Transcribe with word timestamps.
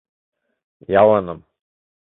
Ялыным. 1.01 1.39